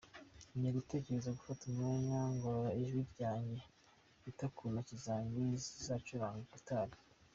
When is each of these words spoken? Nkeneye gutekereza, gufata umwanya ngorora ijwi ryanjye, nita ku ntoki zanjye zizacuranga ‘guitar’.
Nkeneye 0.47 0.73
gutekereza, 0.79 1.35
gufata 1.37 1.61
umwanya 1.65 2.17
ngorora 2.33 2.71
ijwi 2.81 3.01
ryanjye, 3.11 3.59
nita 4.21 4.45
ku 4.55 4.63
ntoki 4.71 4.95
zanjye 5.05 5.41
zizacuranga 5.63 6.45
‘guitar’. 6.55 6.89